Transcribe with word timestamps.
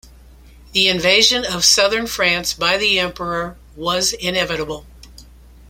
The 0.71 0.87
invasion 0.89 1.45
of 1.45 1.63
southern 1.63 2.07
France 2.07 2.53
by 2.55 2.75
the 2.77 2.97
Emperor 2.97 3.55
was 3.75 4.13
inevitable. 4.13 4.87